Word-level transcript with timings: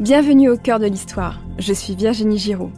Bienvenue 0.00 0.50
au 0.50 0.58
cœur 0.58 0.78
de 0.78 0.84
l'histoire. 0.84 1.40
Je 1.58 1.72
suis 1.72 1.94
Virginie 1.94 2.36
Giraud. 2.36 2.70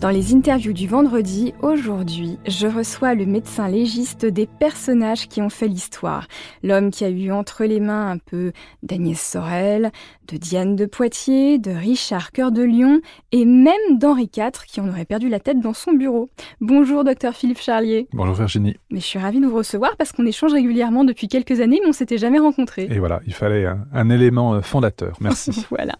Dans 0.00 0.10
les 0.10 0.32
interviews 0.32 0.72
du 0.72 0.86
vendredi, 0.86 1.54
aujourd'hui, 1.60 2.38
je 2.46 2.68
reçois 2.68 3.14
le 3.14 3.26
médecin 3.26 3.68
légiste 3.68 4.26
des 4.26 4.46
personnages 4.46 5.28
qui 5.28 5.42
ont 5.42 5.48
fait 5.48 5.66
l'histoire. 5.66 6.28
L'homme 6.62 6.92
qui 6.92 7.04
a 7.04 7.08
eu 7.08 7.32
entre 7.32 7.64
les 7.64 7.80
mains 7.80 8.10
un 8.10 8.18
peu 8.18 8.52
d'Agnès 8.84 9.20
Sorel, 9.20 9.90
de 10.28 10.36
Diane 10.36 10.76
de 10.76 10.86
Poitiers, 10.86 11.58
de 11.58 11.72
Richard 11.72 12.30
Cœur 12.30 12.52
de 12.52 12.62
Lion 12.62 13.00
et 13.32 13.44
même 13.44 13.98
d'Henri 13.98 14.30
IV 14.36 14.64
qui 14.66 14.80
en 14.80 14.88
aurait 14.88 15.04
perdu 15.04 15.28
la 15.28 15.40
tête 15.40 15.60
dans 15.60 15.74
son 15.74 15.92
bureau. 15.92 16.28
Bonjour 16.60 17.02
docteur 17.02 17.34
Philippe 17.34 17.60
Charlier. 17.60 18.06
Bonjour 18.12 18.34
Virginie. 18.34 18.76
Mais 18.90 19.00
je 19.00 19.04
suis 19.04 19.18
ravie 19.18 19.40
de 19.40 19.46
vous 19.46 19.56
recevoir 19.56 19.96
parce 19.96 20.12
qu'on 20.12 20.26
échange 20.26 20.52
régulièrement 20.52 21.02
depuis 21.02 21.26
quelques 21.26 21.60
années 21.60 21.80
mais 21.82 21.88
on 21.88 21.92
s'était 21.92 22.18
jamais 22.18 22.38
rencontrés. 22.38 22.88
Et 22.90 23.00
voilà, 23.00 23.20
il 23.26 23.34
fallait 23.34 23.66
un, 23.66 23.84
un 23.92 24.10
élément 24.10 24.54
euh, 24.54 24.62
fondateur. 24.62 25.16
Merci. 25.20 25.66
voilà. 25.70 25.94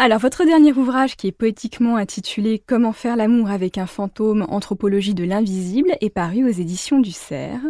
Alors, 0.00 0.20
votre 0.20 0.44
dernier 0.44 0.72
ouvrage, 0.72 1.16
qui 1.16 1.26
est 1.26 1.32
poétiquement 1.32 1.96
intitulé 1.96 2.62
Comment 2.64 2.92
faire 2.92 3.16
l'amour 3.16 3.50
avec 3.50 3.78
un 3.78 3.86
fantôme, 3.86 4.46
anthropologie 4.48 5.12
de 5.12 5.24
l'invisible, 5.24 5.90
est 6.00 6.08
paru 6.08 6.44
aux 6.44 6.52
éditions 6.52 7.00
du 7.00 7.10
Cerf. 7.10 7.60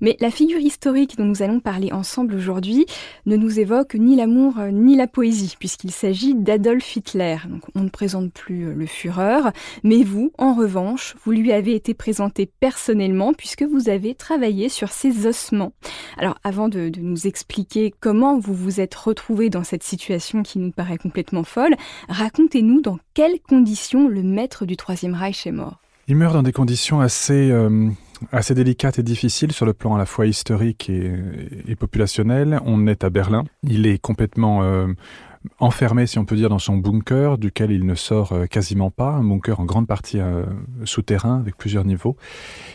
Mais 0.00 0.16
la 0.18 0.32
figure 0.32 0.58
historique 0.58 1.16
dont 1.16 1.26
nous 1.26 1.42
allons 1.42 1.60
parler 1.60 1.92
ensemble 1.92 2.34
aujourd'hui 2.34 2.86
ne 3.24 3.36
nous 3.36 3.60
évoque 3.60 3.94
ni 3.94 4.16
l'amour 4.16 4.58
euh, 4.58 4.72
ni 4.72 4.96
la 4.96 5.06
poésie, 5.06 5.54
puisqu'il 5.60 5.92
s'agit 5.92 6.34
d'Adolf 6.34 6.96
Hitler. 6.96 7.36
Donc, 7.48 7.62
on 7.76 7.82
ne 7.82 7.88
présente 7.88 8.32
plus 8.32 8.66
euh, 8.66 8.74
le 8.74 8.86
Führer, 8.86 9.50
mais 9.84 10.02
vous, 10.02 10.32
en 10.38 10.54
revanche, 10.54 11.14
vous 11.24 11.30
lui 11.30 11.52
avez 11.52 11.76
été 11.76 11.94
présenté 11.94 12.46
personnellement, 12.46 13.32
puisque 13.32 13.62
vous 13.62 13.88
avez 13.88 14.16
travaillé 14.16 14.68
sur 14.70 14.88
ses 14.88 15.28
ossements. 15.28 15.72
Alors, 16.18 16.34
avant 16.42 16.68
de, 16.68 16.90
nous 16.98 17.28
expliquer 17.28 17.94
comment 18.00 18.40
vous 18.40 18.54
vous 18.54 18.80
êtes 18.80 18.96
retrouvé 18.96 19.50
dans 19.50 19.62
cette 19.62 19.84
situation 19.84 20.42
qui 20.42 20.58
nous 20.58 20.72
paraît 20.72 20.98
complètement 20.98 21.44
folle, 21.44 21.59
racontez-nous 22.08 22.80
dans 22.80 22.98
quelles 23.14 23.40
conditions 23.40 24.08
le 24.08 24.22
maître 24.22 24.66
du 24.66 24.76
Troisième 24.76 25.14
Reich 25.14 25.46
est 25.46 25.52
mort. 25.52 25.80
Il 26.08 26.16
meurt 26.16 26.34
dans 26.34 26.42
des 26.42 26.52
conditions 26.52 27.00
assez, 27.00 27.50
euh, 27.50 27.88
assez 28.32 28.54
délicates 28.54 28.98
et 28.98 29.02
difficiles 29.02 29.52
sur 29.52 29.64
le 29.64 29.72
plan 29.72 29.94
à 29.94 29.98
la 29.98 30.06
fois 30.06 30.26
historique 30.26 30.90
et, 30.90 31.12
et 31.68 31.76
populationnel. 31.76 32.60
On 32.64 32.86
est 32.86 33.04
à 33.04 33.10
Berlin. 33.10 33.44
Il 33.62 33.86
est 33.86 33.98
complètement 33.98 34.64
euh, 34.64 34.88
enfermé, 35.58 36.06
si 36.06 36.18
on 36.18 36.24
peut 36.24 36.36
dire, 36.36 36.50
dans 36.50 36.58
son 36.58 36.76
bunker, 36.76 37.38
duquel 37.38 37.70
il 37.70 37.86
ne 37.86 37.94
sort 37.94 38.32
euh, 38.32 38.46
quasiment 38.46 38.90
pas, 38.90 39.10
un 39.10 39.24
bunker 39.24 39.60
en 39.60 39.64
grande 39.64 39.86
partie 39.86 40.20
euh, 40.20 40.44
souterrain, 40.84 41.38
avec 41.38 41.56
plusieurs 41.56 41.84
niveaux. 41.84 42.16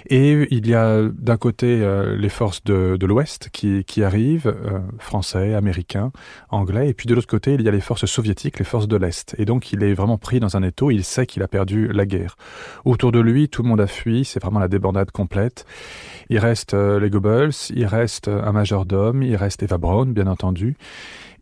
Et 0.10 0.48
il 0.50 0.68
y 0.68 0.74
a 0.74 1.04
d'un 1.04 1.38
côté 1.38 1.82
euh, 1.82 2.18
les 2.18 2.30
forces 2.30 2.64
de, 2.64 2.98
l'Ouest 3.06 3.50
qui, 3.52 4.04
arrivent, 4.04 4.56
français, 4.98 5.54
américains, 5.54 6.12
anglais, 6.50 6.90
et 6.90 6.94
puis 6.94 7.08
de 7.08 7.14
l'autre 7.14 7.28
côté, 7.28 7.54
il 7.54 7.62
y 7.62 7.68
a 7.68 7.72
les 7.72 7.82
forces 7.82 8.06
soviétiques, 8.06 8.58
les 8.58 8.66
forces 8.66 8.88
de 8.88 8.98
l'Est. 8.98 9.36
Et 9.38 9.46
donc, 9.46 9.72
il 9.72 9.84
est 9.84 9.94
vraiment 9.94 10.18
pris 10.18 10.40
dans 10.40 10.58
un 10.58 10.64
étau, 10.64 10.90
il 10.90 11.04
sait 11.04 11.28
qu'il 11.28 11.44
a 11.44 11.48
perdu 11.48 11.88
la 11.90 12.06
guerre. 12.08 12.36
Autour 12.84 13.12
de 13.12 13.20
lui, 13.20 13.48
tout 13.48 13.62
le 13.62 13.70
monde 13.70 13.82
a 13.82 13.88
fui, 13.88 14.26
c'est 14.26 14.42
vraiment 14.42 14.60
la 14.60 14.68
débandade 14.68 15.12
complète. 15.12 15.66
Il 16.30 16.40
reste 16.40 16.74
les 16.74 17.10
Goebbels, 17.12 17.52
il 17.76 17.86
reste 17.86 18.28
un 18.28 18.52
majordome, 18.52 19.22
il 19.22 19.36
reste 19.36 19.62
Eva 19.62 19.78
Braun, 19.78 20.12
bien 20.12 20.28
entendu. 20.28 20.78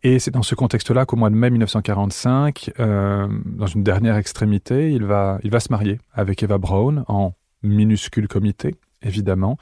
Et 0.06 0.18
c'est 0.18 0.30
dans 0.30 0.42
ce 0.42 0.54
contexte-là 0.54 1.06
qu'au 1.06 1.16
mois 1.16 1.30
de 1.30 1.34
mai 1.34 1.48
1945, 1.48 2.72
euh, 2.78 3.26
dans 3.46 3.66
une 3.66 3.82
dernière 3.82 4.18
extrémité, 4.18 4.92
il 4.92 5.02
va, 5.02 5.38
il 5.42 5.50
va 5.50 5.60
se 5.60 5.68
marier 5.70 5.98
avec 6.12 6.42
Eva 6.42 6.58
Braun 6.58 7.04
en 7.08 7.32
minuscule 7.62 8.28
comité, 8.28 8.74
évidemment. 9.00 9.56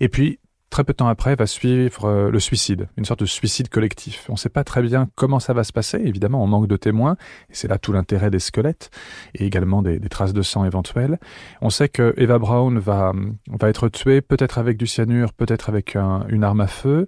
Et 0.00 0.08
puis, 0.08 0.40
très 0.74 0.82
peu 0.82 0.92
de 0.92 0.96
temps 0.96 1.06
après, 1.06 1.36
va 1.36 1.46
suivre 1.46 2.06
euh, 2.06 2.30
le 2.32 2.40
suicide, 2.40 2.88
une 2.96 3.04
sorte 3.04 3.20
de 3.20 3.26
suicide 3.26 3.68
collectif. 3.68 4.26
On 4.28 4.32
ne 4.32 4.38
sait 4.38 4.48
pas 4.48 4.64
très 4.64 4.82
bien 4.82 5.08
comment 5.14 5.38
ça 5.38 5.52
va 5.52 5.62
se 5.62 5.72
passer, 5.72 5.98
évidemment, 5.98 6.42
on 6.42 6.48
manque 6.48 6.66
de 6.66 6.76
témoins, 6.76 7.16
et 7.48 7.52
c'est 7.52 7.68
là 7.68 7.78
tout 7.78 7.92
l'intérêt 7.92 8.28
des 8.28 8.40
squelettes, 8.40 8.90
et 9.36 9.46
également 9.46 9.82
des, 9.82 10.00
traces 10.08 10.32
de 10.32 10.42
sang 10.42 10.64
éventuelles. 10.64 11.20
On 11.60 11.70
sait 11.70 11.88
que 11.88 12.12
Eva 12.16 12.40
Braun 12.40 12.80
va, 12.80 13.12
va 13.48 13.68
être 13.68 13.88
tuée 13.88 14.20
peut-être 14.20 14.58
avec 14.58 14.76
du 14.76 14.88
cyanure, 14.88 15.32
peut-être 15.32 15.68
avec 15.68 15.94
un, 15.94 16.26
une 16.28 16.42
arme 16.42 16.62
à 16.62 16.66
feu. 16.66 17.06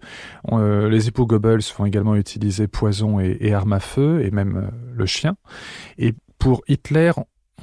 Euh, 0.52 0.88
les 0.88 1.08
époux 1.08 1.26
Goebbels 1.26 1.62
vont 1.76 1.86
également 1.86 2.14
utiliser 2.14 2.68
poison 2.68 3.18
et, 3.18 3.52
arme 3.52 3.72
à 3.72 3.80
feu, 3.80 4.22
et 4.24 4.30
même 4.30 4.58
euh, 4.58 4.94
le 4.94 5.06
chien. 5.06 5.34
Et 5.98 6.14
pour 6.38 6.62
Hitler, 6.68 7.10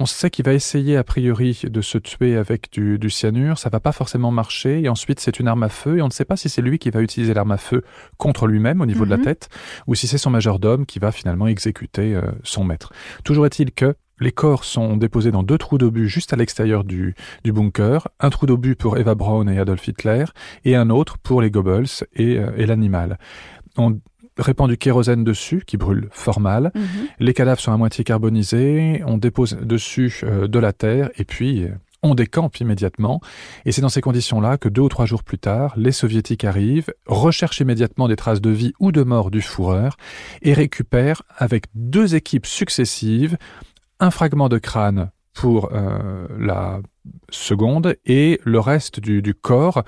on 0.00 0.06
sait 0.06 0.30
qu'il 0.30 0.44
va 0.44 0.52
essayer 0.54 0.96
a 0.96 1.04
priori 1.04 1.62
de 1.64 1.80
se 1.80 1.98
tuer 1.98 2.36
avec 2.36 2.72
du, 2.72 2.98
du 2.98 3.10
cyanure, 3.10 3.58
ça 3.58 3.68
va 3.70 3.78
pas 3.78 3.92
forcément 3.92 4.32
marcher, 4.32 4.80
et 4.80 4.88
ensuite 4.88 5.20
c'est 5.20 5.38
une 5.38 5.46
arme 5.46 5.62
à 5.62 5.68
feu, 5.68 5.98
et 5.98 6.02
on 6.02 6.08
ne 6.08 6.12
sait 6.12 6.24
pas 6.24 6.36
si 6.36 6.48
c'est 6.48 6.62
lui 6.62 6.78
qui 6.78 6.90
va 6.90 7.00
utiliser 7.00 7.32
l'arme 7.32 7.52
à 7.52 7.58
feu 7.58 7.82
contre 8.16 8.46
lui-même 8.46 8.80
au 8.80 8.86
niveau 8.86 9.04
mm 9.04 9.08
-hmm. 9.08 9.10
de 9.10 9.16
la 9.16 9.24
tête, 9.24 9.48
ou 9.86 9.94
si 9.94 10.06
c'est 10.08 10.18
son 10.18 10.30
majordome 10.30 10.84
qui 10.84 10.98
va 10.98 11.12
finalement 11.12 11.46
exécuter 11.46 12.14
euh, 12.14 12.22
son 12.42 12.64
maître. 12.64 12.92
Toujours 13.22 13.46
est-il 13.46 13.70
que 13.70 13.94
les 14.20 14.32
corps 14.32 14.64
sont 14.64 14.96
déposés 14.96 15.30
dans 15.30 15.42
deux 15.42 15.58
trous 15.58 15.78
d'obus 15.78 16.08
juste 16.08 16.32
à 16.32 16.36
l'extérieur 16.36 16.84
du, 16.84 17.14
du, 17.44 17.52
bunker, 17.52 18.08
un 18.20 18.30
trou 18.30 18.46
d'obus 18.46 18.76
pour 18.76 18.96
Eva 18.98 19.14
Braun 19.14 19.48
et 19.48 19.58
Adolf 19.58 19.86
Hitler, 19.88 20.24
et 20.64 20.76
un 20.76 20.90
autre 20.90 21.18
pour 21.18 21.40
les 21.42 21.50
Goebbels 21.50 22.06
et, 22.14 22.38
euh, 22.38 22.50
et 22.56 22.66
l'animal. 22.66 23.18
On 23.76 24.00
répand 24.38 24.68
du 24.68 24.76
kérosène 24.76 25.24
dessus, 25.24 25.62
qui 25.66 25.76
brûle 25.76 26.08
fort 26.10 26.40
mal. 26.40 26.72
-hmm. 26.74 26.80
Les 27.20 27.34
cadavres 27.34 27.60
sont 27.60 27.72
à 27.72 27.76
moitié 27.76 28.04
carbonisés, 28.04 29.02
on 29.06 29.18
dépose 29.18 29.56
dessus 29.62 30.20
euh, 30.22 30.48
de 30.48 30.58
la 30.58 30.72
terre, 30.72 31.10
et 31.16 31.24
puis 31.24 31.68
on 32.04 32.14
décampe 32.14 32.60
immédiatement. 32.60 33.20
Et 33.64 33.72
c'est 33.72 33.80
dans 33.80 33.88
ces 33.88 34.02
conditions-là 34.02 34.58
que 34.58 34.68
deux 34.68 34.82
ou 34.82 34.88
trois 34.88 35.06
jours 35.06 35.24
plus 35.24 35.38
tard, 35.38 35.72
les 35.76 35.90
soviétiques 35.92 36.44
arrivent, 36.44 36.92
recherchent 37.06 37.60
immédiatement 37.60 38.08
des 38.08 38.16
traces 38.16 38.42
de 38.42 38.50
vie 38.50 38.74
ou 38.78 38.92
de 38.92 39.02
mort 39.02 39.30
du 39.30 39.40
fourreur, 39.40 39.96
et 40.42 40.52
récupèrent, 40.52 41.22
avec 41.38 41.64
deux 41.74 42.14
équipes 42.14 42.46
successives, 42.46 43.36
un 44.00 44.10
fragment 44.10 44.48
de 44.50 44.58
crâne 44.58 45.10
pour 45.34 45.70
euh, 45.72 46.26
la 46.38 46.80
seconde 47.28 47.96
et 48.06 48.40
le 48.44 48.60
reste 48.60 49.00
du, 49.00 49.20
du 49.20 49.34
corps, 49.34 49.82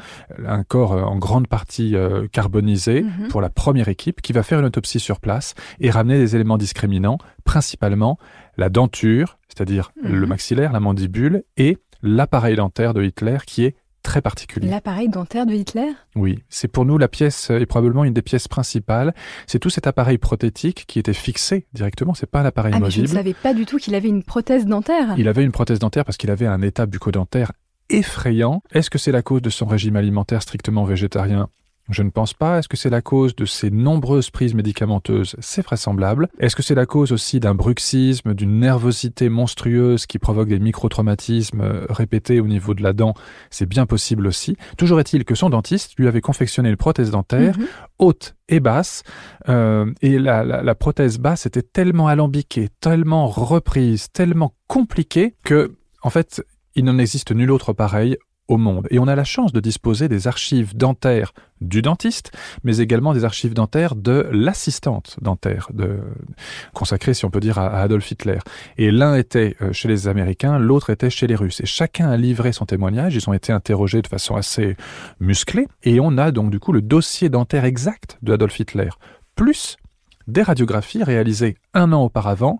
un 0.45 0.65
corps 0.65 0.93
euh, 0.93 1.03
en 1.03 1.17
grande 1.17 1.47
partie 1.47 1.95
euh, 1.97 2.27
carbonisé 2.31 3.03
mm 3.03 3.09
-hmm. 3.09 3.29
pour 3.29 3.41
la 3.41 3.49
première 3.49 3.89
équipe 3.89 4.21
qui 4.21 4.33
va 4.33 4.43
faire 4.43 4.59
une 4.59 4.67
autopsie 4.67 5.01
sur 5.01 5.19
place 5.21 5.55
et 5.81 5.91
ramener 5.91 6.19
des 6.19 6.35
éléments 6.35 6.59
discriminants, 6.59 7.19
principalement 7.45 8.19
la 8.57 8.69
denture, 8.69 9.39
c'est-à-dire 9.49 9.87
mm 9.87 10.09
-hmm. 10.09 10.21
le 10.21 10.27
maxillaire, 10.27 10.73
la 10.73 10.81
mandibule 10.81 11.45
et 11.57 11.79
l'appareil 12.03 12.57
dentaire 12.57 12.93
de 12.93 13.03
Hitler 13.03 13.39
qui 13.47 13.65
est 13.67 13.75
très 14.07 14.23
particulier. 14.23 14.69
L'appareil 14.69 15.09
dentaire 15.09 15.47
de 15.47 15.53
Hitler? 15.53 15.91
Oui, 16.15 16.39
c'est 16.49 16.69
pour 16.69 16.85
nous 16.85 16.97
la 16.97 17.09
pièce 17.09 17.51
est 17.51 17.67
probablement 17.67 18.05
une 18.05 18.15
des 18.15 18.23
pièces 18.23 18.47
principales. 18.47 19.13
C'est 19.49 19.59
tout 19.59 19.69
cet 19.69 19.89
appareil 19.89 20.17
prothétique 20.17 20.85
qui 20.87 21.01
était 21.01 21.13
fixé 21.13 21.67
directement, 21.75 22.15
c'est 22.15 22.31
pas 22.31 22.41
un 22.41 22.45
appareil 22.45 22.73
ah, 22.77 22.79
mobile. 22.79 22.95
je 22.95 23.01
ne 23.03 23.07
savais 23.07 23.35
pas 23.35 23.53
du 23.53 23.67
tout 23.67 23.79
qu'il 23.79 23.97
avait 23.97 24.09
une 24.09 24.23
prothèse 24.23 24.65
dentaire. 24.65 25.15
Il 25.19 25.27
avait 25.27 25.43
une 25.43 25.51
prothèse 25.51 25.81
dentaire 25.81 26.05
parce 26.05 26.17
qu'il 26.17 26.31
avait 26.31 26.47
un 26.47 26.63
état 26.63 26.87
bucco-dentaire 26.87 27.51
effrayant. 27.91 28.63
Est-ce 28.73 28.91
que 28.91 28.99
c'est 28.99 29.13
la 29.13 29.23
cause 29.23 29.43
de 29.43 29.51
son 29.51 29.67
régime 29.67 29.97
alimentaire 29.97 30.41
strictement 30.41 30.85
végétarien? 30.85 31.49
Je 31.89 32.03
ne 32.03 32.11
pense 32.11 32.35
pas. 32.35 32.59
Est-ce 32.59 32.69
que 32.69 32.77
c'est 32.77 32.91
la 32.91 33.03
cause 33.03 33.37
de 33.37 33.45
ces 33.45 33.71
nombreuses 33.71 34.31
prises 34.31 34.55
médicamenteuses? 34.55 35.37
C'est 35.39 35.63
vraisemblable. 35.63 36.29
Est-ce 36.39 36.57
que 36.57 36.63
c'est 36.63 36.75
la 36.75 36.87
cause 36.87 37.13
aussi 37.13 37.41
d'un 37.41 37.55
bruxisme, 37.55 38.35
d'une 38.35 38.59
nervosité 38.59 39.29
monstrueuse 39.29 40.07
qui 40.07 40.19
provoque 40.19 40.49
des 40.49 40.59
microtraumatismes 40.59 41.61
euh, 41.61 41.87
répétés 41.89 42.41
au 42.41 42.47
niveau 42.47 42.75
de 42.75 42.83
la 42.83 42.93
dent? 42.93 43.15
C'est 43.51 43.67
bien 43.67 43.87
possible 43.87 44.27
aussi. 44.27 44.57
Toujours 44.77 45.01
est-il 45.01 45.25
que 45.25 45.35
son 45.35 45.51
dentiste 45.51 45.95
lui 45.99 46.09
avait 46.09 46.21
confectionné 46.21 46.69
une 46.71 46.77
prothèse 46.77 47.11
dentaire 47.11 47.57
mm 47.57 47.63
-hmm. 47.63 47.67
haute 47.99 48.35
et 48.49 48.61
basse. 48.61 49.03
Euh, 49.49 49.93
et 50.03 50.19
la, 50.19 50.45
la, 50.45 50.63
la 50.63 50.75
prothèse 50.75 51.19
basse 51.19 51.47
était 51.47 51.63
tellement 51.63 52.09
alambiquée, 52.09 52.69
tellement 52.81 53.27
reprise, 53.27 54.09
tellement 54.13 54.55
compliquée 54.67 55.35
que, 55.45 55.73
en 56.03 56.11
fait, 56.11 56.43
il 56.75 56.85
n'en 56.85 56.99
existe 56.99 57.33
nul 57.33 57.51
autre 57.51 57.73
pareil 57.73 58.17
au 58.49 58.57
monde. 58.57 58.87
Et 58.91 58.99
on 58.99 59.09
a 59.09 59.17
la 59.17 59.25
chance 59.25 59.53
de 59.53 59.61
disposer 59.61 60.09
des 60.09 60.27
archives 60.27 60.77
dentaires 60.77 61.33
du 61.61 61.81
dentiste, 61.83 62.33
mais 62.65 62.79
également 62.79 63.15
des 63.15 63.25
archives 63.25 63.55
dentaires 63.55 63.97
de 63.97 64.29
l'assistante 64.31 65.17
dentaire, 65.23 65.69
de, 65.73 66.01
consacrée, 66.75 67.15
si 67.15 67.25
on 67.25 67.31
peut 67.31 67.41
dire, 67.41 67.59
à, 67.59 67.69
à 67.69 67.81
Adolf 67.83 68.11
Hitler. 68.11 68.39
Et 68.77 68.91
l'un 68.91 69.15
était 69.15 69.57
euh, 69.63 69.73
chez 69.73 69.89
les 69.89 70.07
Américains, 70.07 70.59
l'autre 70.59 70.91
était 70.91 71.11
chez 71.11 71.27
les 71.27 71.35
Russes. 71.35 71.61
Et 71.61 71.67
chacun 71.67 72.11
a 72.11 72.17
livré 72.17 72.53
son 72.53 72.67
témoignage, 72.67 73.15
ils 73.15 73.29
ont 73.29 73.33
été 73.33 73.53
interrogés 73.53 74.03
de 74.03 74.09
façon 74.09 74.37
assez 74.37 74.77
musclée, 75.19 75.67
et 75.83 75.99
on 75.99 76.19
a 76.19 76.31
donc 76.31 76.51
du 76.51 76.61
coup 76.61 76.73
le 76.73 76.83
dossier 76.83 77.29
dentaire 77.29 77.65
exact 77.65 78.19
de 78.23 78.33
Adolf 78.33 78.61
Hitler, 78.61 78.91
plus 79.35 79.77
des 80.27 80.43
radiographies 80.43 81.05
réalisées 81.05 81.57
un 81.75 81.93
an 81.93 82.05
auparavant, 82.05 82.59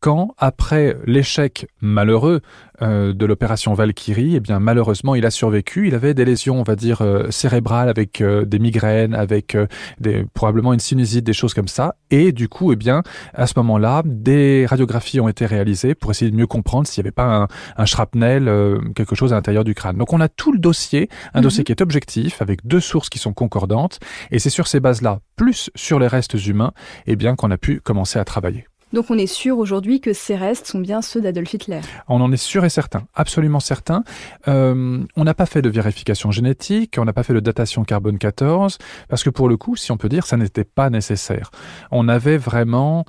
quand, 0.00 0.34
après 0.38 0.96
l'échec 1.06 1.66
malheureux 1.80 2.40
euh, 2.82 3.12
de 3.12 3.26
l'opération 3.26 3.74
Valkyrie, 3.74 4.36
eh 4.36 4.40
bien 4.40 4.58
malheureusement 4.58 5.14
il 5.14 5.24
a 5.26 5.30
survécu. 5.30 5.88
Il 5.88 5.94
avait 5.94 6.14
des 6.14 6.24
lésions, 6.24 6.60
on 6.60 6.62
va 6.62 6.76
dire 6.76 7.02
euh, 7.02 7.30
cérébrales, 7.30 7.88
avec 7.88 8.20
euh, 8.20 8.44
des 8.44 8.58
migraines, 8.58 9.14
avec 9.14 9.54
euh, 9.54 9.66
des, 10.00 10.24
probablement 10.34 10.72
une 10.72 10.80
sinusite, 10.80 11.24
des 11.24 11.32
choses 11.32 11.54
comme 11.54 11.68
ça. 11.68 11.96
Et 12.10 12.32
du 12.32 12.48
coup, 12.48 12.72
eh 12.72 12.76
bien 12.76 13.02
à 13.34 13.46
ce 13.46 13.54
moment-là, 13.56 14.02
des 14.04 14.66
radiographies 14.66 15.20
ont 15.20 15.28
été 15.28 15.46
réalisées 15.46 15.94
pour 15.94 16.10
essayer 16.10 16.30
de 16.30 16.36
mieux 16.36 16.46
comprendre 16.46 16.86
s'il 16.86 17.02
n'y 17.02 17.06
avait 17.06 17.12
pas 17.12 17.24
un, 17.42 17.48
un 17.76 17.86
shrapnel, 17.86 18.48
euh, 18.48 18.78
quelque 18.94 19.14
chose 19.14 19.32
à 19.32 19.36
l'intérieur 19.36 19.64
du 19.64 19.74
crâne. 19.74 19.96
Donc 19.96 20.12
on 20.12 20.20
a 20.20 20.28
tout 20.28 20.52
le 20.52 20.58
dossier, 20.58 21.08
un 21.08 21.08
mm 21.08 21.40
-hmm. 21.40 21.42
dossier 21.42 21.64
qui 21.64 21.72
est 21.72 21.82
objectif, 21.82 22.42
avec 22.42 22.66
deux 22.66 22.80
sources 22.80 23.08
qui 23.08 23.18
sont 23.18 23.34
concordantes, 23.34 23.98
et 24.30 24.38
c'est 24.38 24.50
sur 24.50 24.66
ces 24.66 24.80
bases-là, 24.80 25.20
plus 25.36 25.70
sur 25.74 25.98
les 25.98 26.08
restes 26.08 26.46
humains, 26.46 26.72
eh 27.06 27.16
bien 27.16 27.36
qu'on 27.36 27.50
a 27.50 27.58
pu 27.58 27.80
commencer 27.80 28.18
à 28.18 28.24
travailler. 28.24 28.64
Donc 28.92 29.10
on 29.10 29.18
est 29.18 29.26
sûr 29.26 29.58
aujourd'hui 29.58 30.00
que 30.00 30.12
ces 30.12 30.36
restes 30.36 30.66
sont 30.66 30.78
bien 30.78 31.02
ceux 31.02 31.20
d'Adolf 31.20 31.52
Hitler. 31.52 31.80
On 32.08 32.20
en 32.20 32.30
est 32.30 32.36
sûr 32.36 32.64
et 32.64 32.68
certain, 32.68 33.06
absolument 33.14 33.60
certain. 33.60 34.04
Euh, 34.46 35.04
on 35.16 35.24
n'a 35.24 35.34
pas 35.34 35.46
fait 35.46 35.60
de 35.60 35.68
vérification 35.68 36.30
génétique, 36.30 36.96
on 36.98 37.04
n'a 37.04 37.12
pas 37.12 37.24
fait 37.24 37.34
de 37.34 37.40
datation 37.40 37.84
carbone 37.84 38.18
14, 38.18 38.78
parce 39.08 39.24
que 39.24 39.30
pour 39.30 39.48
le 39.48 39.56
coup, 39.56 39.76
si 39.76 39.90
on 39.90 39.96
peut 39.96 40.08
dire, 40.08 40.24
ça 40.24 40.36
n'était 40.36 40.64
pas 40.64 40.90
nécessaire. 40.90 41.50
On 41.90 42.08
avait 42.08 42.38
vraiment... 42.38 43.04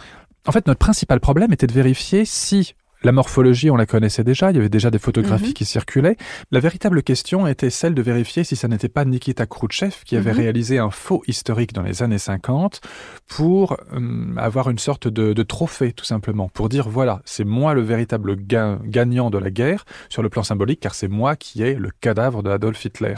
En 0.47 0.51
fait, 0.51 0.65
notre 0.65 0.79
principal 0.79 1.19
problème 1.19 1.51
était 1.51 1.67
de 1.67 1.73
vérifier 1.73 2.25
si 2.25 2.73
la 3.07 3.13
morphologie, 3.13 3.71
on 3.71 3.77
la 3.77 3.85
connaissait 3.85 4.25
déjà, 4.25 4.51
il 4.51 4.57
y 4.57 4.59
avait 4.59 4.67
déjà 4.67 4.91
des 4.91 4.99
photographies 4.99 5.47
mhm. 5.47 5.53
qui 5.53 5.63
circulaient. 5.63 6.17
La 6.51 6.59
véritable 6.59 7.01
question 7.03 7.47
était 7.47 7.69
celle 7.69 7.95
de 7.95 8.01
vérifier 8.01 8.43
si 8.43 8.57
ça 8.57 8.67
n'était 8.67 8.89
pas 8.89 9.05
Nikita 9.05 9.45
Khrouchtchev 9.45 10.03
qui 10.03 10.17
avait 10.17 10.33
mhm. 10.33 10.39
réalisé 10.39 10.77
un 10.77 10.91
faux 10.91 11.23
historique 11.25 11.71
dans 11.71 11.83
les 11.83 12.03
années 12.03 12.17
50 12.17 12.81
pour 13.25 13.77
euh, 13.93 14.35
avoir 14.35 14.69
une 14.69 14.77
sorte 14.77 15.07
de, 15.07 15.43
trophée, 15.43 15.93
tout 15.93 16.03
simplement, 16.03 16.49
pour 16.49 16.67
dire 16.67 16.89
voilà, 16.89 17.21
c'est 17.23 17.45
moi 17.45 17.73
le 17.73 17.81
véritable 17.81 18.35
gagnant 18.35 19.29
de 19.29 19.37
la 19.37 19.51
guerre 19.51 19.85
sur 20.09 20.21
le 20.21 20.27
plan 20.27 20.43
symbolique, 20.43 20.81
car 20.81 20.93
c'est 20.93 21.07
moi 21.07 21.37
qui 21.37 21.63
ai 21.63 21.75
le 21.75 21.91
cadavre 22.01 22.43
de 22.43 22.49
Adolf 22.49 22.83
Hitler 22.83 23.15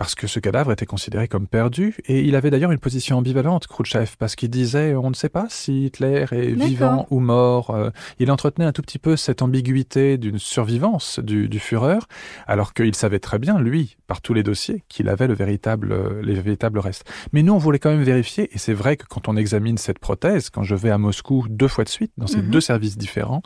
parce 0.00 0.14
que 0.14 0.26
ce 0.26 0.40
cadavre 0.40 0.72
était 0.72 0.86
considéré 0.86 1.28
comme 1.28 1.46
perdu, 1.46 1.94
et 2.06 2.22
il 2.22 2.34
avait 2.34 2.48
d'ailleurs 2.48 2.72
une 2.72 2.78
position 2.78 3.18
ambivalente, 3.18 3.66
Khrouchtchev, 3.66 4.12
parce 4.18 4.34
qu'il 4.34 4.48
disait 4.48 4.94
on 4.94 5.10
ne 5.10 5.14
sait 5.14 5.28
pas 5.28 5.44
si 5.50 5.84
Hitler 5.84 6.24
est 6.32 6.52
vivant 6.52 7.06
ou 7.10 7.20
mort. 7.20 7.68
Euh, 7.68 7.90
il 8.18 8.30
entretenait 8.30 8.64
un 8.64 8.72
tout 8.72 8.80
petit 8.80 8.98
peu 8.98 9.14
cette 9.16 9.42
ambiguïté 9.42 10.16
d'une 10.16 10.38
survivance 10.38 11.18
du, 11.18 11.50
du 11.50 11.58
Führer, 11.58 11.98
alors 12.46 12.72
qu'il 12.72 12.94
savait 12.94 13.18
très 13.18 13.38
bien, 13.38 13.60
lui, 13.60 13.98
par 14.06 14.22
tous 14.22 14.32
les 14.32 14.42
dossiers, 14.42 14.84
qu'il 14.88 15.06
avait 15.10 15.26
le 15.26 15.34
véritable, 15.34 16.22
les 16.22 16.32
véritables 16.32 16.78
restes. 16.78 17.04
Mais 17.34 17.42
nous, 17.42 17.52
on 17.52 17.58
voulait 17.58 17.78
quand 17.78 17.90
même 17.90 18.02
vérifier, 18.02 18.48
et 18.54 18.58
c'est 18.58 18.72
vrai 18.72 18.96
que 18.96 19.04
quand 19.06 19.28
on 19.28 19.36
examine 19.36 19.76
cette 19.76 19.98
prothèse, 19.98 20.48
quand 20.48 20.62
je 20.62 20.74
vais 20.74 20.88
à 20.88 20.96
Moscou 20.96 21.44
deux 21.50 21.68
fois 21.68 21.84
de 21.84 21.90
suite, 21.90 22.12
dans 22.16 22.26
ces 22.26 22.40
mhm. 22.40 22.48
deux 22.50 22.62
services 22.62 22.96
différents, 22.96 23.42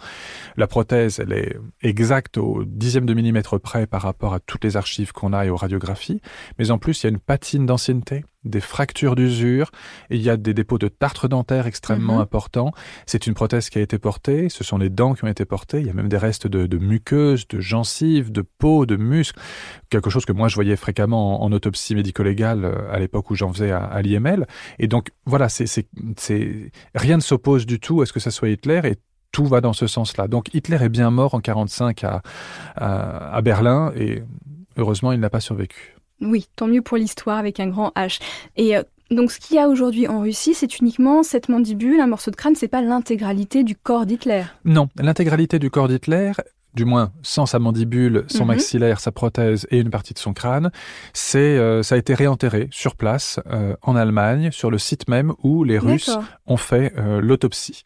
la 0.56 0.68
prothèse, 0.68 1.18
elle 1.18 1.32
est 1.32 1.56
exacte 1.82 2.38
au 2.38 2.62
dixième 2.64 3.06
de 3.06 3.14
millimètre 3.14 3.58
près 3.58 3.88
par 3.88 4.02
rapport 4.02 4.34
à 4.34 4.38
toutes 4.38 4.62
les 4.62 4.76
archives 4.76 5.10
qu'on 5.10 5.32
a 5.32 5.46
et 5.46 5.50
aux 5.50 5.56
radiographies, 5.56 6.20
mais 6.58 6.70
en 6.70 6.78
plus, 6.78 7.02
il 7.02 7.06
y 7.06 7.08
a 7.08 7.10
une 7.10 7.18
patine 7.18 7.66
d'ancienneté, 7.66 8.24
des 8.44 8.60
fractures 8.60 9.14
d'usure, 9.14 9.70
et 10.10 10.16
il 10.16 10.22
y 10.22 10.30
a 10.30 10.36
des 10.36 10.54
dépôts 10.54 10.78
de 10.78 10.88
tartre 10.88 11.28
dentaire 11.28 11.66
extrêmement 11.66 12.16
mhm. 12.16 12.22
importants. 12.22 12.72
C'est 13.06 13.26
une 13.26 13.34
prothèse 13.34 13.70
qui 13.70 13.78
a 13.78 13.80
été 13.80 13.98
portée, 13.98 14.48
ce 14.48 14.64
sont 14.64 14.78
les 14.78 14.90
dents 14.90 15.14
qui 15.14 15.24
ont 15.24 15.28
été 15.28 15.44
portées, 15.44 15.80
il 15.80 15.86
y 15.86 15.90
a 15.90 15.94
même 15.94 16.08
des 16.08 16.18
restes 16.18 16.46
de, 16.46 16.78
muqueuses, 16.78 17.48
de 17.48 17.60
gencives, 17.60 18.30
de 18.30 18.42
peau, 18.42 18.86
de 18.86 18.96
muscles, 18.96 19.40
quelque 19.90 20.10
chose 20.10 20.24
que 20.24 20.32
moi 20.32 20.48
je 20.48 20.54
voyais 20.54 20.76
fréquemment 20.76 21.42
en, 21.42 21.52
autopsie 21.52 21.94
médico-légale 21.94 22.64
euh, 22.64 22.92
à 22.92 22.98
l'époque 22.98 23.30
où 23.30 23.34
j'en 23.34 23.52
faisais 23.52 23.70
à, 23.70 24.02
l'IML. 24.02 24.46
Et 24.78 24.88
donc 24.88 25.10
voilà, 25.24 25.48
c'est, 25.48 25.86
rien 26.94 27.16
ne 27.16 27.22
s'oppose 27.22 27.64
du 27.64 27.80
tout 27.80 28.02
à 28.02 28.06
ce 28.06 28.12
que 28.12 28.20
ça 28.20 28.30
soit 28.30 28.48
Hitler, 28.48 28.80
et 28.84 28.96
tout 29.32 29.46
va 29.46 29.60
dans 29.60 29.72
ce 29.72 29.86
sens-là. 29.86 30.28
Donc 30.28 30.52
Hitler 30.54 30.78
est 30.82 30.88
bien 30.88 31.10
mort 31.10 31.34
en 31.34 31.38
1945 31.38 32.04
à, 32.04 32.22
à 32.76 33.42
Berlin, 33.42 33.92
et 33.96 34.22
heureusement 34.76 35.12
il 35.12 35.20
n'a 35.20 35.30
pas 35.30 35.40
survécu. 35.40 35.94
Oui, 36.24 36.46
tant 36.56 36.66
mieux 36.66 36.82
pour 36.82 36.96
l'histoire 36.96 37.38
avec 37.38 37.60
un 37.60 37.68
grand 37.68 37.92
H. 37.96 38.20
Et 38.56 38.76
euh, 38.76 38.82
donc 39.10 39.30
ce 39.30 39.38
qu'il 39.38 39.56
y 39.56 39.58
a 39.58 39.68
aujourd'hui 39.68 40.08
en 40.08 40.20
Russie, 40.20 40.54
c'est 40.54 40.78
uniquement 40.78 41.22
cette 41.22 41.48
mandibule, 41.48 42.00
un 42.00 42.06
morceau 42.06 42.30
de 42.30 42.36
crâne, 42.36 42.54
c'est 42.56 42.68
pas 42.68 42.82
l'intégralité 42.82 43.62
du 43.62 43.76
corps 43.76 44.06
d'Hitler. 44.06 44.44
Non, 44.64 44.88
l'intégralité 44.96 45.58
du 45.58 45.70
corps 45.70 45.88
d'Hitler, 45.88 46.32
du 46.74 46.84
moins 46.84 47.12
sans 47.22 47.46
sa 47.46 47.58
mandibule, 47.58 48.24
son 48.28 48.44
mhm. 48.44 48.48
maxillaire, 48.48 49.00
sa 49.00 49.12
prothèse 49.12 49.66
et 49.70 49.78
une 49.78 49.90
partie 49.90 50.14
de 50.14 50.18
son 50.18 50.32
crâne, 50.32 50.70
c'est 51.12 51.38
euh, 51.38 51.82
ça 51.82 51.94
a 51.94 51.98
été 51.98 52.14
réenterré 52.14 52.68
sur 52.70 52.96
place 52.96 53.38
euh, 53.46 53.76
en 53.82 53.94
Allemagne, 53.94 54.50
sur 54.50 54.70
le 54.70 54.78
site 54.78 55.08
même 55.08 55.32
où 55.42 55.62
les 55.62 55.78
Russes 55.78 56.18
ont 56.46 56.56
fait 56.56 56.94
l'autopsie. 57.20 57.84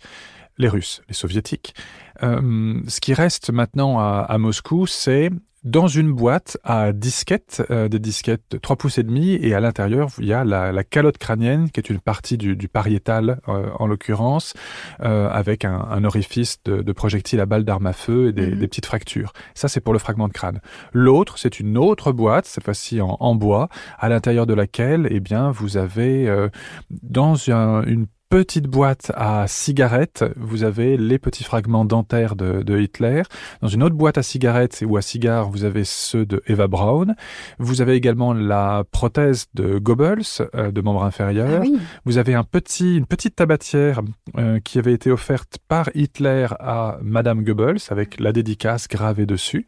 Les 0.61 0.69
Russes, 0.69 1.02
les 1.08 1.14
Soviétiques. 1.14 1.75
ce 2.20 3.00
qui 3.00 3.14
reste 3.14 3.50
maintenant 3.52 4.00
à 4.00 4.38
Moscou, 4.38 4.88
c'est 4.88 5.31
dans 5.69 5.87
une 5.87 6.12
boîte 6.12 6.56
à 6.65 6.93
disquettes, 6.93 7.62
euh, 7.70 7.88
des 7.88 7.99
disquettes 7.99 8.43
de 8.50 8.59
3 8.59 8.76
pouces 8.76 8.97
et 8.97 9.03
demi, 9.03 9.35
et 9.35 9.55
à 9.55 9.61
l'intérieur, 9.61 10.09
il 10.19 10.25
y 10.25 10.32
a 10.32 10.43
la, 10.44 10.85
calotte 10.85 11.19
crânienne, 11.19 11.70
qui 11.70 11.79
est 11.79 11.91
une 11.91 12.00
partie 12.00 12.38
du, 12.38 12.69
pariétal, 12.69 13.41
euh, 13.49 13.69
en 13.79 13.87
l'occurrence, 13.87 14.55
euh, 15.03 15.29
avec 15.29 15.65
un, 15.65 16.05
orifice 16.05 16.59
de, 16.65 16.81
de, 16.81 16.93
projectile 16.93 17.41
à 17.41 17.47
balles 17.47 17.65
d'armes 17.65 17.87
à 17.87 17.93
feu 17.93 18.29
et 18.29 18.32
des, 18.32 18.47
mhm. 18.47 18.61
petites 18.61 18.87
fractures. 18.87 19.32
Ça, 19.55 19.69
c'est 19.69 19.81
pour 19.81 19.93
le 19.93 19.99
fragment 19.99 20.29
de 20.29 20.32
crâne. 20.32 20.61
L'autre, 20.93 21.38
c'est 21.38 21.61
une 21.61 21.76
autre 21.76 22.12
boîte, 22.12 22.47
cette 22.47 22.65
fois-ci 22.65 23.00
en, 23.03 23.35
bois, 23.35 23.69
à 23.99 24.09
l'intérieur 24.09 24.47
de 24.47 24.55
laquelle, 24.55 25.06
eh 25.11 25.20
bien, 25.20 25.50
vous 25.50 25.76
avez, 25.76 26.49
dans 26.91 27.35
une 27.35 28.06
petite 28.29 28.67
boîte 28.67 29.11
à 29.15 29.47
cigarettes, 29.49 30.25
vous 30.37 30.63
avez 30.63 30.99
les 30.99 31.19
petits 31.19 31.45
fragments 31.45 31.87
dentaires 31.87 32.37
de, 32.37 32.79
Hitler. 32.79 33.23
Dans 33.63 33.69
une 33.69 33.83
autre 33.83 33.95
boîte 33.95 34.19
à 34.19 34.23
cigarettes 34.23 34.85
ou 34.87 34.97
à 34.99 35.03
cigares, 35.03 35.49
vous 35.49 35.65
avez 35.65 35.85
ceux 35.85 36.27
de 36.27 36.43
Eva 36.47 36.67
Braun. 36.67 37.15
Vous 37.59 37.81
avez 37.81 37.95
également 37.95 38.35
la 38.35 38.85
prothèse 38.91 39.47
de 39.55 39.79
Goebbels, 39.79 40.23
euh, 40.55 40.71
de 40.71 40.81
membre 40.81 41.05
inférieur. 41.05 41.63
Ah 41.65 41.79
vous 42.05 42.19
avez 42.19 42.35
un 42.35 42.45
petit, 42.45 42.97
une 42.99 43.07
petite 43.07 43.37
tabatière 43.37 44.03
euh, 44.37 44.61
qui 44.61 44.79
avait 44.79 44.93
été 44.93 45.11
offerte 45.11 45.59
par 45.67 45.89
Hitler 45.95 46.47
à 46.61 46.99
Madame 47.03 47.43
Goebbels 47.43 47.79
avec 47.89 48.21
la 48.21 48.33
dédicace 48.33 48.89
gravée 48.89 49.27
dessus. 49.27 49.67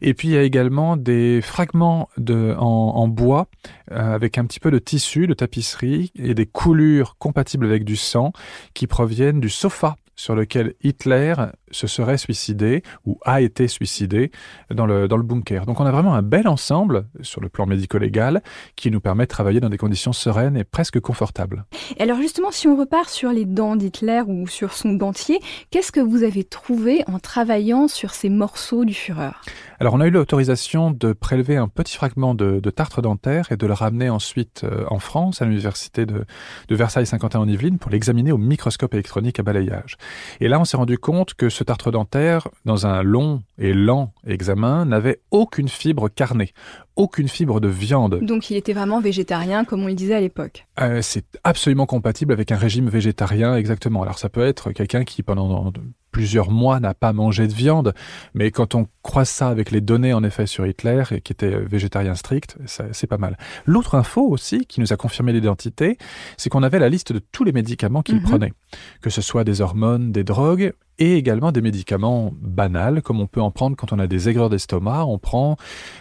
Et 0.00 0.14
puis 0.14 0.28
il 0.28 0.34
y 0.34 0.36
a 0.36 0.42
également 0.42 0.96
des 0.96 1.40
fragments 1.42 2.08
de, 2.16 2.54
en, 2.58 3.08
bois 3.08 3.48
euh, 3.90 4.14
avec 4.14 4.38
un 4.38 4.44
petit 4.44 4.60
peu 4.60 4.70
de 4.70 4.78
tissu, 4.78 5.26
de 5.26 5.34
tapisserie 5.34 6.12
et 6.14 6.34
des 6.34 6.46
coulures 6.46 7.16
compatibles 7.18 7.66
avec 7.66 7.84
du 7.88 7.96
sang 7.96 8.32
qui 8.74 8.86
proviennent 8.86 9.40
du 9.40 9.48
sofa 9.48 9.96
sur 10.18 10.34
lequel 10.34 10.74
Hitler 10.82 11.34
se 11.70 11.86
serait 11.86 12.18
suicidé 12.18 12.82
ou 13.06 13.18
a 13.24 13.40
été 13.40 13.68
suicidé 13.68 14.32
dans 14.70 14.84
le, 14.84 15.06
dans 15.06 15.16
le 15.16 15.22
bunker. 15.22 15.64
Donc 15.64 15.80
on 15.80 15.86
a 15.86 15.92
vraiment 15.92 16.14
un 16.14 16.22
bel 16.22 16.48
ensemble 16.48 17.06
sur 17.22 17.40
le 17.40 17.48
plan 17.48 17.66
médico-légal 17.66 18.42
qui 18.74 18.90
nous 18.90 19.00
permet 19.00 19.24
de 19.24 19.28
travailler 19.28 19.60
dans 19.60 19.68
des 19.68 19.78
conditions 19.78 20.12
sereines 20.12 20.56
et 20.56 20.64
presque 20.64 20.98
confortables. 21.00 21.64
Et 21.96 22.02
alors 22.02 22.18
justement, 22.18 22.50
si 22.50 22.66
on 22.66 22.76
repart 22.76 23.08
sur 23.08 23.30
les 23.30 23.44
dents 23.44 23.76
d'Hitler 23.76 24.22
ou 24.26 24.48
sur 24.48 24.72
son 24.72 24.92
dentier, 24.92 25.40
qu'est-ce 25.70 25.92
que 25.92 26.00
vous 26.00 26.24
avez 26.24 26.42
trouvé 26.42 27.04
en 27.06 27.20
travaillant 27.20 27.86
sur 27.86 28.12
ces 28.12 28.28
morceaux 28.28 28.84
du 28.84 28.94
Führer? 28.94 29.30
Alors 29.78 29.94
on 29.94 30.00
a 30.00 30.06
eu 30.08 30.10
l'autorisation 30.10 30.90
de 30.90 31.12
prélever 31.12 31.56
un 31.56 31.68
petit 31.68 31.94
fragment 31.94 32.34
de, 32.34 32.58
tartre 32.70 33.02
dentaire 33.02 33.52
et 33.52 33.56
de 33.56 33.66
le 33.66 33.72
ramener 33.72 34.10
ensuite 34.10 34.62
euh, 34.64 34.84
en 34.88 34.98
France 34.98 35.40
à 35.40 35.44
l'université 35.44 36.06
de, 36.06 36.24
de 36.68 36.74
Versailles-Saint-Quentin 36.74 37.38
en 37.38 37.48
Yvelines 37.48 37.78
pour 37.78 37.90
l'examiner 37.92 38.32
au 38.32 38.38
microscope 38.38 38.94
électronique 38.94 39.38
à 39.38 39.42
balayage. 39.44 39.96
Et 40.40 40.48
là 40.48 40.60
on 40.60 40.64
s'est 40.64 40.76
rendu 40.76 40.98
compte 40.98 41.34
que 41.34 41.48
ce 41.48 41.64
tartre 41.64 41.90
dentaire, 41.90 42.48
dans 42.64 42.86
un 42.86 43.02
long 43.02 43.42
et 43.58 43.72
lent 43.72 44.12
examen, 44.26 44.84
n'avait 44.84 45.20
aucune 45.30 45.68
fibre 45.68 46.08
carnée, 46.08 46.52
aucune 46.96 47.28
fibre 47.28 47.60
de 47.60 47.68
viande. 47.68 48.20
Donc 48.22 48.50
il 48.50 48.56
était 48.56 48.72
vraiment 48.72 49.00
végétarien, 49.00 49.64
comme 49.64 49.82
on 49.82 49.86
le 49.86 49.94
disait 49.94 50.14
à 50.14 50.20
l'époque. 50.20 50.66
Euh, 50.80 51.00
c'est 51.02 51.24
absolument 51.44 51.86
compatible 51.86 52.32
avec 52.32 52.52
un 52.52 52.56
régime 52.56 52.88
végétarien, 52.88 53.56
exactement. 53.56 54.02
Alors 54.02 54.18
ça 54.18 54.28
peut 54.28 54.44
être 54.44 54.72
quelqu'un 54.72 55.04
qui, 55.04 55.22
pendant 55.22 55.72
plusieurs 56.18 56.50
mois 56.50 56.80
n'a 56.80 56.94
pas 56.94 57.12
mangé 57.12 57.46
de 57.46 57.52
viande, 57.52 57.94
mais 58.34 58.50
quand 58.50 58.74
on 58.74 58.88
croise 59.02 59.28
ça 59.28 59.50
avec 59.50 59.70
les 59.70 59.80
données 59.80 60.12
en 60.12 60.24
effet 60.24 60.46
sur 60.46 60.66
Hitler, 60.66 61.04
qui 61.22 61.32
était 61.32 61.60
végétarien 61.60 62.16
strict, 62.16 62.58
c'est 62.66 63.06
pas 63.06 63.18
mal. 63.18 63.38
L'autre 63.66 63.94
info 63.94 64.26
aussi 64.28 64.66
qui 64.66 64.80
nous 64.80 64.92
a 64.92 64.96
confirmé 64.96 65.32
l'identité, 65.32 65.96
c'est 66.36 66.50
qu'on 66.50 66.64
avait 66.64 66.80
la 66.80 66.88
liste 66.88 67.12
de 67.12 67.20
tous 67.20 67.44
les 67.44 67.52
médicaments 67.52 68.02
qu'il 68.02 68.16
mhm. 68.16 68.22
prenait, 68.22 68.52
que 69.00 69.10
ce 69.10 69.22
soit 69.22 69.44
des 69.44 69.60
hormones, 69.60 70.10
des 70.10 70.24
drogues, 70.24 70.72
et 70.98 71.14
également 71.14 71.52
des 71.52 71.60
médicaments 71.60 72.32
banals, 72.34 73.00
comme 73.02 73.20
on 73.20 73.28
peut 73.28 73.40
en 73.40 73.52
prendre 73.52 73.76
quand 73.76 73.92
on 73.92 74.00
a 74.00 74.08
des 74.08 74.28
aigreurs 74.28 74.50
d'estomac. 74.50 75.04
On 75.04 75.18
prend, 75.18 75.56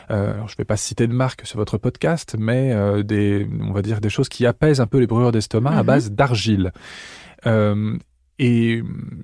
euh, 0.09 0.33
je 0.47 0.53
ne 0.53 0.57
vais 0.57 0.65
pas 0.65 0.77
citer 0.77 1.05
de 1.05 1.13
marque 1.13 1.45
sur 1.45 1.59
votre 1.59 1.77
podcast, 1.77 2.35
mais 2.39 2.73
euh, 2.73 3.03
des, 3.03 3.47
on 3.61 3.71
va 3.71 3.83
dire 3.83 4.01
des 4.01 4.09
choses 4.09 4.29
qui 4.29 4.47
apaisent 4.47 4.81
un 4.81 4.87
peu 4.87 4.97
les 4.97 5.05
brûlures 5.05 5.31
d'estomac 5.31 5.77
à 5.77 5.83
mhm. 5.83 5.85
base 5.85 6.11
d'argile. 6.11 6.71
Euh, 7.45 7.95
et 8.39 8.83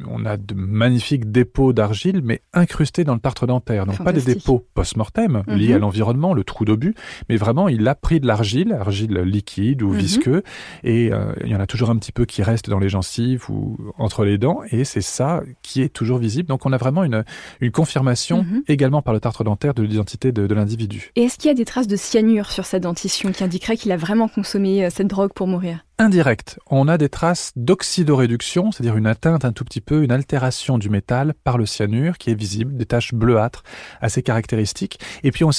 on 0.09 0.25
a 0.25 0.37
de 0.37 0.53
magnifiques 0.55 1.31
dépôts 1.31 1.73
d'argile, 1.73 2.21
mais 2.23 2.41
incrustés 2.53 3.03
dans 3.03 3.13
le 3.13 3.19
tartre 3.19 3.47
dentaire. 3.47 3.85
Donc 3.85 4.03
pas 4.03 4.11
des 4.11 4.21
dépôts 4.21 4.65
post-mortem 4.73 5.43
liés 5.47 5.69
mhm. 5.69 5.75
à 5.75 5.79
l'environnement, 5.79 6.33
le 6.33 6.43
trou 6.43 6.65
d'obus, 6.65 6.95
mais 7.29 7.37
vraiment 7.37 7.67
il 7.67 7.87
a 7.87 7.95
pris 7.95 8.19
de 8.19 8.27
l'argile, 8.27 8.73
argile 8.73 9.19
liquide 9.19 9.81
ou 9.81 9.89
mhm. 9.89 9.97
visqueux, 9.97 10.43
et 10.83 11.11
euh, 11.11 11.33
il 11.43 11.51
y 11.51 11.55
en 11.55 11.59
a 11.59 11.67
toujours 11.67 11.89
un 11.89 11.97
petit 11.97 12.11
peu 12.11 12.25
qui 12.25 12.43
reste 12.43 12.69
dans 12.69 12.79
les 12.79 12.89
gencives 12.89 13.49
ou 13.49 13.77
entre 13.97 14.25
les 14.25 14.37
dents, 14.37 14.61
et 14.71 14.83
c'est 14.83 15.01
ça 15.01 15.41
qui 15.61 15.81
est 15.81 15.89
toujours 15.89 16.17
visible. 16.17 16.47
Donc 16.49 16.65
on 16.65 16.73
a 16.73 16.77
vraiment 16.77 17.03
une, 17.03 17.23
une 17.61 17.71
confirmation 17.71 18.43
mhm. 18.43 18.63
également 18.67 19.01
par 19.01 19.13
le 19.13 19.19
tartre 19.19 19.43
dentaire 19.43 19.73
de 19.73 19.83
l'identité 19.83 20.31
de, 20.31 20.47
de 20.47 20.53
l'individu. 20.53 21.11
Et 21.15 21.23
est-ce 21.23 21.37
qu'il 21.37 21.49
y 21.49 21.51
a 21.51 21.55
des 21.55 21.65
traces 21.65 21.87
de 21.87 21.95
cyanure 21.95 22.51
sur 22.51 22.65
sa 22.65 22.79
dentition 22.79 23.31
qui 23.31 23.43
indiqueraient 23.43 23.77
qu'il 23.77 23.91
a 23.91 23.97
vraiment 23.97 24.27
consommé 24.27 24.85
euh, 24.85 24.89
cette 24.89 25.07
drogue 25.07 25.33
pour 25.33 25.47
mourir? 25.47 25.85
Indirect, 26.03 26.59
on 26.69 26.89
a 26.89 26.97
des 26.97 27.07
traces 27.07 27.53
d'oxydoréduction, 27.55 28.73
c'est-à-dire 28.73 28.97
une 28.97 29.07
atteinte 29.07 29.45
un 29.45 29.53
tout 29.53 29.63
petit 29.63 29.79
peu, 29.79 30.03
une 30.03 30.11
altération 30.11 30.77
du 30.77 30.89
métal 30.89 31.33
par 31.45 31.57
le 31.57 31.65
cyanure 31.65 32.17
qui 32.17 32.29
est 32.29 32.33
visible, 32.33 32.75
des 32.75 32.85
taches 32.85 33.13
bleuâtres 33.13 33.63
assez 34.01 34.21
caractéristiques. 34.21 34.99
Et 35.23 35.31
puis 35.31 35.45
on, 35.45 35.51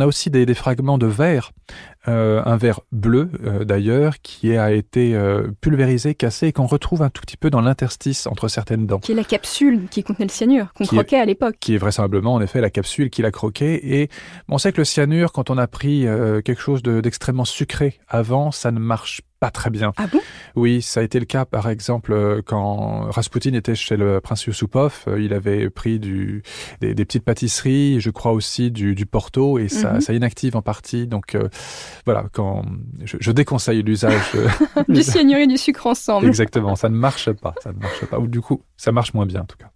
a 0.00 0.04
aussi 0.04 0.28
des, 0.28 0.54
fragments 0.54 0.98
de 0.98 1.06
verre 1.06 1.52
euh, 2.08 2.42
un 2.44 2.56
verre 2.56 2.80
bleu 2.90 3.30
euh, 3.44 3.64
d'ailleurs, 3.64 4.20
qui 4.22 4.56
a 4.56 4.72
été 4.72 5.14
euh, 5.14 5.48
pulvérisé, 5.60 6.14
cassé 6.14 6.48
et 6.48 6.52
qu'on 6.52 6.66
retrouve 6.66 7.02
un 7.02 7.10
tout 7.10 7.22
petit 7.22 7.36
peu 7.36 7.48
dans 7.48 7.60
l'interstice 7.60 8.26
entre 8.26 8.48
certaines 8.48 8.86
dents. 8.86 8.98
Qui 8.98 9.12
est 9.12 9.16
la 9.16 9.24
capsule 9.24 9.86
qui 9.90 10.02
contenait 10.02 10.26
le 10.26 10.30
cyanure, 10.30 10.72
qu'on 10.72 10.84
croquait 10.84 11.20
à 11.20 11.24
l'époque. 11.24 11.56
Qui 11.60 11.74
est 11.74 11.78
vraisemblablement 11.78 12.34
en 12.34 12.40
effet 12.40 12.60
la 12.60 12.70
capsule 12.70 13.08
qu'il 13.08 13.24
a 13.24 13.30
croqué. 13.30 14.00
Et 14.00 14.08
on 14.48 14.58
sait 14.58 14.72
que 14.72 14.78
le 14.78 14.84
cyanure, 14.84 15.32
quand 15.32 15.50
on 15.50 15.58
a 15.58 15.66
pris 15.66 16.06
quelque 16.44 16.60
chose 16.60 16.82
d'extrêmement 16.82 17.44
sucré 17.44 17.98
avant, 18.08 18.50
ça 18.50 18.72
ne 18.72 18.80
marche 18.80 19.20
pas 19.20 19.32
pas 19.42 19.50
très 19.50 19.70
bien. 19.70 19.92
Ah 19.96 20.06
bon? 20.06 20.20
Oui, 20.54 20.82
ça 20.82 21.00
a 21.00 21.02
été 21.02 21.18
le 21.18 21.24
cas, 21.24 21.44
par 21.44 21.68
exemple, 21.68 22.12
euh, 22.12 22.42
quand 22.46 23.10
Rasputin 23.10 23.54
était 23.54 23.74
chez 23.74 23.96
le 23.96 24.20
prince 24.20 24.46
Yusupov, 24.46 25.02
euh, 25.08 25.20
il 25.20 25.34
avait 25.34 25.68
pris 25.68 25.98
du, 25.98 26.44
des, 26.80 26.94
petites 26.94 27.24
pâtisseries, 27.24 28.00
je 28.00 28.10
crois 28.10 28.30
aussi 28.30 28.70
du, 28.70 28.94
Porto, 29.04 29.58
et 29.58 29.66
ça, 29.66 29.94
mhm. 29.94 30.00
ça 30.00 30.12
inactive 30.12 30.56
en 30.56 30.62
partie. 30.62 31.08
Donc 31.08 31.34
euh, 31.34 31.48
voilà, 32.04 32.26
quand 32.32 32.64
je, 33.04 33.30
déconseille 33.30 33.82
l'usage 33.82 34.32
du 34.88 35.02
cyanure 35.02 35.38
et 35.38 35.46
du 35.46 35.56
sucre 35.56 35.86
ensemble. 35.86 36.26
Exactement, 36.26 36.76
ça 36.76 36.88
ne 36.88 36.96
marche 36.96 37.30
pas, 37.32 37.54
ça 37.62 37.72
ne 37.72 37.78
marche 37.78 38.04
pas. 38.06 38.18
Ou 38.18 38.26
du 38.26 38.40
coup, 38.40 38.62
ça 38.76 38.92
marche 38.92 39.14
moins 39.14 39.26
bien 39.26 39.42
en 39.42 39.46
tout 39.46 39.56
cas. 39.56 39.70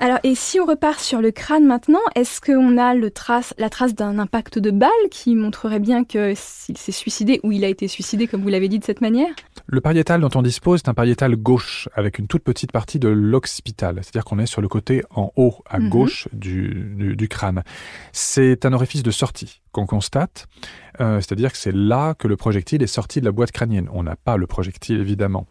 Alors, 0.00 0.18
et 0.22 0.36
si 0.36 0.60
on 0.60 0.64
repart 0.64 1.00
sur 1.00 1.20
le 1.20 1.32
crâne 1.32 1.66
maintenant, 1.66 1.98
est-ce 2.14 2.40
qu'on 2.40 2.78
a 2.78 2.94
le 2.94 3.10
trace, 3.10 3.52
la 3.58 3.68
trace 3.68 3.96
d'un 3.96 4.20
impact 4.20 4.60
de 4.60 4.70
balle 4.70 4.90
qui 5.10 5.34
montrerait 5.34 5.80
bien 5.80 6.04
que 6.04 6.34
s'il 6.36 6.78
s'est 6.78 6.92
suicidé 6.92 7.40
ou 7.42 7.50
il 7.50 7.64
a 7.64 7.68
été 7.68 7.88
suicidé, 7.88 8.28
comme 8.28 8.42
vous 8.42 8.48
l'avez 8.48 8.68
dit 8.68 8.78
de 8.78 8.84
cette 8.84 9.00
manière? 9.00 9.30
Le 9.66 9.80
pariétal 9.80 10.20
dont 10.20 10.30
on 10.36 10.42
dispose 10.42 10.82
est 10.84 10.88
un 10.88 10.94
pariétal 10.94 11.34
gauche 11.34 11.88
avec 11.94 12.20
une 12.20 12.28
toute 12.28 12.44
petite 12.44 12.70
partie 12.70 13.00
de 13.00 13.08
l'occipital, 13.08 13.96
c'est-à-dire 13.96 14.24
qu'on 14.24 14.38
est 14.38 14.46
sur 14.46 14.62
le 14.62 14.68
côté 14.68 15.02
en 15.10 15.32
haut 15.34 15.56
à 15.68 15.80
mhm. 15.80 15.88
gauche 15.88 16.28
du, 16.32 17.14
du 17.16 17.28
crâne. 17.28 17.64
C'est 18.12 18.64
un 18.66 18.72
orifice 18.72 19.02
de 19.02 19.10
sortie 19.10 19.62
qu'on 19.72 19.86
constate. 19.86 20.46
Euh, 21.00 21.20
c'est-à-dire 21.20 21.52
que 21.52 21.58
c'est 21.58 21.74
là 21.74 22.14
que 22.14 22.26
le 22.26 22.36
projectile 22.36 22.82
est 22.82 22.88
sorti 22.88 23.20
de 23.20 23.24
la 23.24 23.32
boîte 23.32 23.52
crânienne. 23.52 23.88
On 23.92 24.02
n'a 24.02 24.16
pas 24.16 24.36
le 24.36 24.46
projectile, 24.46 25.00
évidemment. 25.00 25.46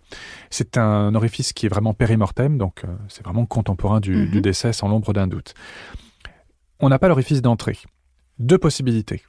C'est 0.50 0.77
un 0.77 1.16
orifice 1.16 1.54
qui 1.54 1.66
est 1.66 1.70
vraiment 1.70 1.94
périmortem, 1.94 2.58
donc 2.58 2.84
euh, 2.84 2.88
c'est 3.08 3.24
vraiment 3.24 3.46
contemporain 3.46 4.00
du, 4.00 4.27
du 4.27 4.38
mhm. 4.38 4.42
décès, 4.42 4.74
sans 4.74 4.88
l'ombre 4.88 5.13
d'un 5.13 5.27
doute. 5.27 5.54
On 6.80 6.89
n'a 6.89 7.00
pas 7.00 7.08
l'orifice 7.08 7.42
d'entrée. 7.42 7.77
Deux 8.39 8.58
possibilités. 8.58 9.24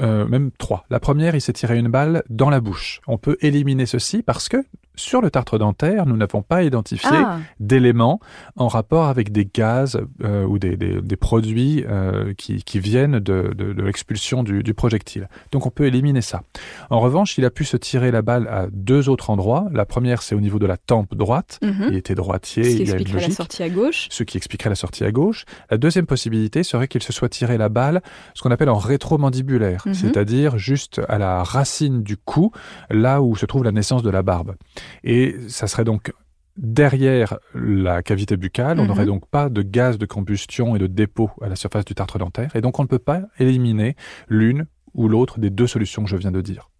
Euh, 0.00 0.26
même 0.26 0.50
trois. 0.52 0.84
La 0.90 1.00
première, 1.00 1.34
il 1.34 1.40
s'est 1.40 1.52
tiré 1.52 1.78
une 1.78 1.88
balle 1.88 2.22
dans 2.30 2.50
la 2.50 2.60
bouche. 2.60 3.00
On 3.06 3.18
peut 3.18 3.36
éliminer 3.40 3.86
ceci 3.86 4.22
parce 4.22 4.48
que 4.48 4.64
sur 4.96 5.20
le 5.20 5.30
tartre 5.30 5.58
dentaire, 5.58 6.06
nous 6.06 6.16
n'avons 6.16 6.42
pas 6.42 6.62
identifié 6.62 7.10
ah. 7.12 7.38
d'éléments 7.58 8.20
en 8.56 8.68
rapport 8.68 9.06
avec 9.06 9.32
des 9.32 9.44
gaz 9.44 10.00
euh, 10.22 10.44
ou 10.44 10.58
des, 10.58 10.76
produits 11.16 11.84
euh, 11.88 12.34
qui, 12.34 12.78
viennent 12.78 13.18
de, 13.18 13.52
l'expulsion 13.76 14.42
du, 14.42 14.74
projectile. 14.74 15.28
Donc 15.52 15.66
on 15.66 15.70
peut 15.70 15.86
éliminer 15.86 16.20
ça. 16.20 16.42
En 16.90 17.00
revanche, 17.00 17.38
il 17.38 17.44
a 17.44 17.50
pu 17.50 17.64
se 17.64 17.76
tirer 17.76 18.10
la 18.10 18.22
balle 18.22 18.48
à 18.48 18.66
deux 18.72 19.08
autres 19.08 19.30
endroits. 19.30 19.68
La 19.72 19.84
première, 19.84 20.22
c'est 20.22 20.34
au 20.34 20.40
niveau 20.40 20.58
de 20.58 20.66
la 20.66 20.76
tempe 20.76 21.14
droite. 21.14 21.58
Mhm. 21.62 21.86
Il 21.90 21.96
était 21.96 22.14
droitier. 22.14 22.64
Ce 22.64 22.76
qui 22.76 22.82
expliquerait 22.82 23.28
la 23.28 23.30
sortie 23.30 23.62
à 23.62 23.68
gauche. 23.68 24.08
Ce 24.10 24.22
qui 24.22 24.36
expliquerait 24.36 24.70
la 24.70 24.76
sortie 24.76 25.04
à 25.04 25.12
gauche. 25.12 25.44
La 25.70 25.76
deuxième 25.76 26.06
possibilité 26.06 26.62
serait 26.62 26.88
qu'il 26.88 27.02
se 27.02 27.12
soit 27.12 27.28
tiré 27.28 27.58
la 27.58 27.68
balle, 27.68 28.02
ce 28.34 28.42
qu'on 28.42 28.50
appelle 28.50 28.70
en 28.70 28.78
rétromandibulaire, 28.78 29.82
mhm. 29.86 29.94
c'est-à-dire 29.94 30.58
juste 30.58 31.00
à 31.08 31.18
la 31.18 31.42
racine 31.42 32.02
du 32.02 32.16
cou, 32.16 32.52
là 32.90 33.22
où 33.22 33.36
se 33.36 33.46
trouve 33.46 33.64
la 33.64 33.72
naissance 33.72 34.02
de 34.02 34.10
la 34.10 34.22
barbe. 34.22 34.54
Et 35.02 35.36
ça 35.48 35.66
serait 35.66 35.84
donc 35.84 36.12
derrière 36.56 37.38
la 37.54 38.02
cavité 38.02 38.36
buccale, 38.36 38.78
on 38.78 38.86
n'aurait 38.86 39.02
mhm. 39.02 39.08
donc 39.08 39.26
pas 39.26 39.48
de 39.48 39.62
gaz 39.62 39.98
de 39.98 40.06
combustion 40.06 40.76
et 40.76 40.78
de 40.78 40.86
dépôt 40.86 41.30
à 41.42 41.48
la 41.48 41.56
surface 41.56 41.84
du 41.84 41.94
tartre 41.94 42.18
dentaire, 42.18 42.54
et 42.54 42.60
donc 42.60 42.78
on 42.78 42.82
ne 42.82 42.88
peut 42.88 42.98
pas 42.98 43.22
éliminer 43.38 43.96
l'une 44.28 44.66
ou 44.94 45.08
l'autre 45.08 45.40
des 45.40 45.50
deux 45.50 45.66
solutions 45.66 46.04
que 46.04 46.10
je 46.10 46.16
viens 46.16 46.30
de 46.30 46.40
dire. 46.40 46.70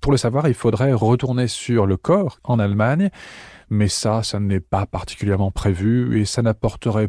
Pour 0.00 0.12
le 0.12 0.18
savoir, 0.18 0.46
il 0.46 0.54
faudrait 0.54 0.92
retourner 0.92 1.48
sur 1.48 1.86
le 1.86 1.96
corps 1.96 2.38
en 2.44 2.60
Allemagne, 2.60 3.10
mais 3.70 3.88
ça, 3.88 4.22
ça 4.22 4.38
n'est 4.38 4.60
pas 4.60 4.86
particulièrement 4.86 5.50
prévu 5.50 6.20
et 6.20 6.24
ça 6.24 6.42
n'apporterait 6.42 7.08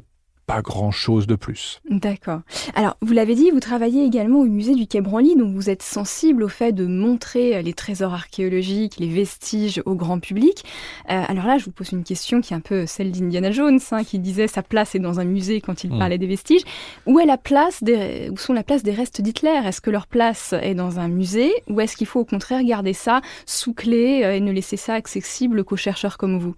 pas 0.50 0.64
grand-chose 0.64 1.28
de 1.28 1.36
plus. 1.36 1.80
D'accord. 1.92 2.42
Alors, 2.74 2.98
vous 3.04 3.14
l'avez 3.14 3.36
dit, 3.36 3.52
vous 3.52 3.60
travaillez 3.60 4.04
également 4.04 4.40
au 4.40 4.46
musée 4.46 4.74
du 4.74 4.88
Quai 4.88 5.00
Branly, 5.00 5.36
donc 5.36 5.54
vous 5.54 5.70
êtes 5.70 5.84
sensible 5.84 6.42
au 6.42 6.48
fait 6.48 6.72
de 6.72 6.88
montrer 6.88 7.62
les 7.62 7.74
trésors 7.74 8.16
archéologiques, 8.16 8.98
les 8.98 9.10
vestiges 9.10 9.80
au 9.86 9.94
grand 9.94 10.20
public. 10.20 10.66
Euh, 11.12 11.22
alors 11.28 11.46
là, 11.46 11.60
je 11.60 11.66
vous 11.66 11.72
pose 11.72 11.92
une 11.92 12.04
question 12.04 12.42
qui 12.42 12.54
est 12.54 12.58
un 12.58 12.62
peu 12.62 12.88
celle 12.88 13.12
d'Indiana 13.12 13.52
Jones, 13.52 13.80
hein, 13.92 14.04
qui 14.04 14.18
disait 14.18 14.48
sa 14.48 14.64
place 14.64 14.96
est 14.96 15.00
dans 15.00 15.20
un 15.20 15.24
musée 15.24 15.62
quand 15.62 15.84
il 15.84 15.94
hmm. 15.94 16.00
parlait 16.00 16.18
des 16.18 16.26
vestiges. 16.26 16.64
Où 17.06 17.20
est 17.20 17.28
la 17.28 17.38
place 17.38 17.84
des, 17.84 18.32
où 18.32 18.38
sont 18.38 18.54
la 18.54 18.64
place 18.64 18.82
des 18.82 18.94
restes 18.94 19.22
d'Hitler? 19.22 19.62
Est-ce 19.66 19.82
que 19.82 19.92
leur 19.92 20.08
place 20.08 20.56
est 20.64 20.74
dans 20.74 20.98
un 20.98 21.10
musée? 21.10 21.54
Ou 21.70 21.80
est-ce 21.80 21.96
qu'il 21.96 22.08
faut 22.08 22.22
au 22.22 22.26
contraire 22.26 22.64
garder 22.64 22.94
ça 22.94 23.22
sous 23.46 23.76
clé 23.76 24.24
euh, 24.24 24.34
et 24.34 24.40
ne 24.40 24.52
laisser 24.52 24.78
ça 24.78 24.96
accessible 24.96 25.64
qu'aux 25.64 25.78
chercheurs 25.78 26.18
comme 26.18 26.40
vous? 26.40 26.56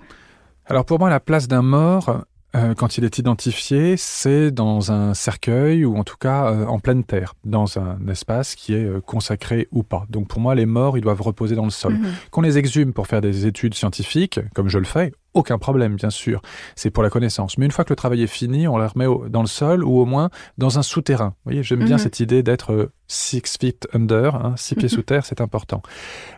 Alors 0.66 0.86
pour 0.86 1.00
moi, 1.00 1.10
la 1.10 1.20
place 1.20 1.50
d'un 1.50 1.64
mort, 1.64 2.24
euh, 2.56 2.74
quand 2.74 2.98
il 2.98 3.06
est 3.06 3.18
identifié, 3.18 3.96
c'est 3.98 4.52
dans 4.52 4.92
un 4.92 5.14
cercueil 5.14 5.86
ou 5.86 5.96
en 5.98 6.04
tout 6.04 6.18
cas 6.18 6.52
euh, 6.52 6.66
en 6.66 6.80
pleine 6.80 7.04
terre, 7.04 7.34
dans 7.46 7.80
un 7.80 7.98
espace 8.10 8.56
qui 8.56 8.74
est 8.74 8.84
euh, 8.84 9.00
consacré 9.00 9.68
ou 9.72 9.84
pas. 9.84 10.06
Donc 10.10 10.28
pour 10.28 10.42
moi, 10.42 10.54
les 10.54 10.66
morts, 10.66 10.98
ils 10.98 11.02
doivent 11.02 11.22
reposer 11.22 11.56
dans 11.56 11.64
le 11.64 11.72
sol. 11.72 11.94
Mhm. 11.94 12.12
Qu'on 12.30 12.42
les 12.42 12.58
exhume 12.58 12.92
pour 12.94 13.08
faire 13.08 13.22
des 13.22 13.46
études 13.46 13.74
scientifiques, 13.74 14.40
comme 14.54 14.68
je 14.68 14.80
le 14.80 14.86
fais, 14.86 15.14
aucun 15.34 15.58
problème, 15.58 15.96
bien 15.96 16.10
sûr. 16.10 16.42
C'est 16.76 16.90
pour 16.90 17.04
la 17.04 17.10
connaissance. 17.10 17.58
Mais 17.58 17.66
une 17.66 17.72
fois 17.72 17.86
que 17.86 17.92
le 17.92 17.96
travail 17.96 18.22
est 18.22 18.28
fini, 18.28 18.68
on 18.68 18.78
la 18.78 18.88
remet 18.88 19.08
dans 19.30 19.42
le 19.42 19.48
sol 19.48 19.84
ou 19.84 20.00
au 20.00 20.06
moins 20.06 20.30
dans 20.58 20.78
un 20.78 20.84
souterrain. 20.84 21.36
Vous 21.46 21.52
voyez, 21.52 21.64
j'aime 21.64 21.84
bien 21.84 21.96
mhm. 21.96 22.04
cette 22.04 22.20
idée 22.20 22.44
d'être 22.44 22.74
euh, 22.74 22.92
six 23.08 23.42
feet 23.60 23.88
under, 23.94 24.36
hein, 24.36 24.56
six 24.58 24.76
pieds 24.76 24.86
mhm. 24.86 24.96
sous 24.96 25.02
terre, 25.04 25.26
c'est 25.26 25.42
important. 25.42 25.82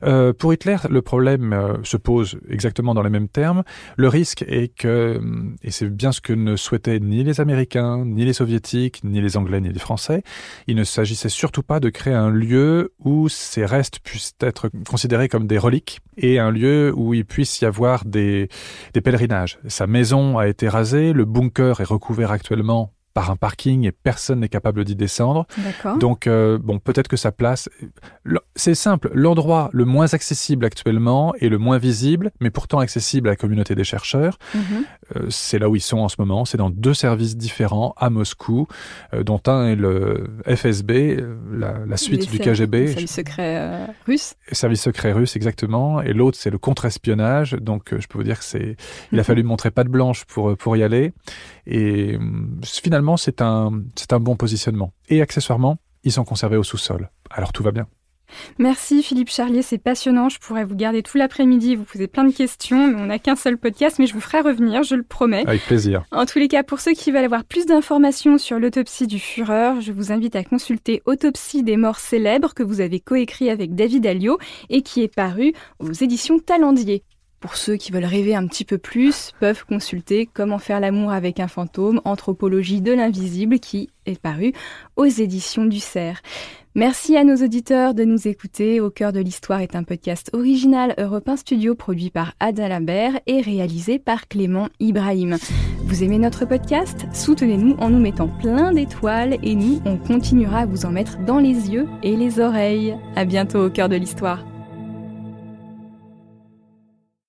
Euh, 0.03 0.33
pour 0.33 0.53
Hitler, 0.53 0.77
le 0.89 1.01
problème 1.01 1.53
euh, 1.53 1.73
se 1.83 1.97
pose 1.97 2.37
exactement 2.49 2.93
dans 2.93 3.03
les 3.03 3.09
mêmes 3.09 3.29
termes. 3.29 3.63
Le 3.97 4.07
risque 4.07 4.43
est 4.47 4.75
que, 4.75 5.21
et 5.61 5.71
c'est 5.71 5.89
bien 5.89 6.11
ce 6.11 6.21
que 6.21 6.33
ne 6.33 6.55
souhaitaient 6.55 6.99
ni 6.99 7.23
les 7.23 7.41
Américains, 7.41 8.05
ni 8.05 8.25
les 8.25 8.33
Soviétiques, 8.33 9.03
ni 9.03 9.21
les 9.21 9.37
Anglais, 9.37 9.61
ni 9.61 9.69
les 9.69 9.79
Français, 9.79 10.23
il 10.67 10.75
ne 10.75 10.83
s'agissait 10.83 11.29
surtout 11.29 11.63
pas 11.63 11.79
de 11.79 11.89
créer 11.89 12.13
un 12.13 12.29
lieu 12.29 12.93
où 12.99 13.29
ces 13.29 13.65
restes 13.65 13.99
puissent 13.99 14.35
être 14.39 14.69
considérés 14.87 15.29
comme 15.29 15.47
des 15.47 15.57
reliques 15.57 15.99
et 16.17 16.39
un 16.39 16.51
lieu 16.51 16.93
où 16.95 17.13
il 17.13 17.25
puisse 17.25 17.61
y 17.61 17.65
avoir 17.65 18.05
des 18.05 18.49
des 18.93 19.01
pèlerinages. 19.01 19.59
Sa 19.67 19.87
maison 19.87 20.37
a 20.37 20.47
été 20.47 20.67
rasée, 20.67 21.13
le 21.13 21.25
bunker 21.25 21.81
est 21.81 21.85
recouvert 21.85 22.31
actuellement 22.31 22.93
par 23.13 23.29
un 23.29 23.35
parking 23.35 23.85
et 23.85 23.91
personne 23.91 24.39
n'est 24.39 24.49
capable 24.49 24.83
d'y 24.83 24.95
descendre. 24.95 25.45
Donc, 25.99 26.27
euh, 26.27 26.57
bon, 26.57 26.79
peut-être 26.79 27.07
que 27.07 27.17
sa 27.17 27.31
place. 27.31 27.69
C'est 28.55 28.75
simple. 28.75 29.11
L'endroit 29.13 29.69
le 29.71 29.85
moins 29.85 30.13
accessible 30.13 30.65
actuellement 30.65 31.33
et 31.39 31.49
le 31.49 31.57
moins 31.57 31.77
visible, 31.77 32.31
mais 32.39 32.49
pourtant 32.49 32.79
accessible 32.79 33.27
à 33.27 33.31
la 33.31 33.35
communauté 33.35 33.75
des 33.75 33.83
chercheurs, 33.83 34.37
mhm. 34.53 34.61
euh, 35.15 35.25
c'est 35.29 35.59
là 35.59 35.69
où 35.69 35.75
ils 35.75 35.81
sont 35.81 35.99
en 35.99 36.09
ce 36.09 36.15
moment. 36.19 36.45
C'est 36.45 36.57
dans 36.57 36.69
deux 36.69 36.93
services 36.93 37.37
différents 37.37 37.93
à 37.97 38.09
Moscou, 38.09 38.67
euh, 39.13 39.23
dont 39.23 39.41
un 39.45 39.67
est 39.67 39.75
le 39.75 40.27
FSB, 40.47 41.23
la, 41.51 41.97
suite 41.97 42.31
du 42.31 42.39
KGB. 42.39 42.87
Service 42.87 43.11
secret 43.11 43.87
russe. 44.07 44.35
Service 44.51 44.81
secret 44.81 45.11
russe, 45.11 45.35
exactement. 45.35 46.01
Et 46.01 46.13
l'autre, 46.13 46.37
c'est 46.39 46.49
le 46.49 46.57
contre-espionnage. 46.57 47.53
Donc, 47.53 47.93
je 47.97 48.07
peux 48.07 48.17
vous 48.17 48.23
dire 48.23 48.39
que 48.39 48.45
c'est. 48.45 48.75
Il 49.11 49.19
a 49.19 49.21
mhm. 49.21 49.25
fallu 49.25 49.43
montrer 49.43 49.69
pas 49.69 49.83
de 49.83 49.89
blanche 49.89 50.25
pour 50.25 50.57
pour 50.57 50.75
y 50.75 50.83
aller. 50.83 51.13
Et 51.65 52.17
finalement 52.63 53.17
c'est 53.17 53.41
un, 53.41 53.71
c'est 53.95 54.13
un 54.13 54.19
bon 54.19 54.35
positionnement. 54.35 54.93
Et 55.09 55.21
accessoirement, 55.21 55.77
ils 56.03 56.11
sont 56.11 56.25
conservés 56.25 56.57
au 56.57 56.63
sous-sol. 56.63 57.09
Alors 57.29 57.53
tout 57.53 57.63
va 57.63 57.71
bien. 57.71 57.87
Merci 58.57 59.03
Philippe 59.03 59.29
Charlier, 59.29 59.61
c'est 59.61 59.77
passionnant. 59.77 60.29
Je 60.29 60.39
pourrais 60.39 60.65
vous 60.65 60.75
garder 60.75 61.03
tout 61.03 61.17
l'après-midi, 61.17 61.75
vous 61.75 61.83
poser 61.83 62.07
plein 62.07 62.23
de 62.23 62.33
questions. 62.33 62.77
On 62.77 63.05
n'a 63.05 63.19
qu'un 63.19 63.35
seul 63.35 63.57
podcast, 63.57 63.99
mais 63.99 64.07
je 64.07 64.13
vous 64.13 64.21
ferai 64.21 64.41
revenir, 64.41 64.83
je 64.83 64.95
le 64.95 65.03
promets. 65.03 65.43
Avec 65.45 65.63
plaisir. 65.63 66.03
En 66.11 66.25
tous 66.25 66.39
les 66.39 66.47
cas, 66.47 66.63
pour 66.63 66.79
ceux 66.79 66.93
qui 66.93 67.11
veulent 67.11 67.25
avoir 67.25 67.43
plus 67.43 67.65
d'informations 67.65 68.37
sur 68.37 68.59
l'autopsie 68.59 69.07
du 69.07 69.19
Führer, 69.19 69.81
je 69.81 69.91
vous 69.91 70.11
invite 70.11 70.35
à 70.35 70.43
consulter 70.43 71.01
Autopsie 71.05 71.63
des 71.63 71.77
morts 71.77 71.99
célèbres 71.99 72.53
que 72.53 72.63
vous 72.63 72.81
avez 72.81 72.99
coécrit 72.99 73.49
avec 73.49 73.75
David 73.75 74.05
Alliot 74.05 74.37
et 74.69 74.81
qui 74.81 75.01
est 75.01 75.13
paru 75.13 75.53
aux 75.79 75.91
éditions 75.91 76.39
Talendier. 76.39 77.03
Pour 77.43 77.57
ceux 77.57 77.75
qui 77.75 77.91
veulent 77.91 78.05
rêver 78.05 78.35
un 78.35 78.47
petit 78.47 78.63
peu 78.63 78.77
plus, 78.77 79.33
peuvent 79.41 79.65
consulter 79.65 80.29
Comment 80.33 80.59
faire 80.59 80.79
l'amour 80.79 81.11
avec 81.11 81.41
un 81.41 81.49
fantôme, 81.49 81.99
Anthropologie 82.05 82.79
de 82.79 82.93
l'invisible, 82.93 83.59
qui 83.59 83.89
est 84.05 84.17
paru 84.17 84.53
aux 84.95 85.07
éditions 85.07 85.65
du 85.65 85.81
Cerf. 85.81 86.21
Merci 86.73 87.17
à 87.17 87.25
nos 87.25 87.35
auditeurs 87.35 87.95
de 87.95 88.05
nous 88.05 88.29
écouter. 88.29 88.79
Au 88.79 88.89
cœur 88.89 89.11
de 89.11 89.19
l'histoire 89.19 89.59
est 89.59 89.75
un 89.75 89.83
podcast 89.83 90.29
original 90.31 90.95
Europe 90.97 91.29
Studio 91.35 91.75
produit 91.75 92.11
par 92.11 92.31
Ada 92.39 92.69
Lambert 92.69 93.19
et 93.27 93.41
réalisé 93.41 93.99
par 93.99 94.29
Clément 94.29 94.69
Ibrahim. 94.79 95.35
Vous 95.83 96.01
aimez 96.01 96.19
notre 96.19 96.45
podcast? 96.45 97.07
Soutenez-nous 97.11 97.75
en 97.77 97.89
nous 97.89 97.99
mettant 97.99 98.29
plein 98.29 98.71
d'étoiles 98.71 99.37
et 99.43 99.55
nous, 99.55 99.81
on 99.83 99.97
continuera 99.97 100.59
à 100.59 100.65
vous 100.65 100.85
en 100.85 100.91
mettre 100.91 101.17
dans 101.25 101.39
les 101.39 101.69
yeux 101.69 101.89
et 102.03 102.15
les 102.15 102.39
oreilles. 102.39 102.95
À 103.17 103.25
bientôt 103.25 103.65
au 103.65 103.69
cœur 103.69 103.89
de 103.89 103.97
l'histoire. 103.97 104.45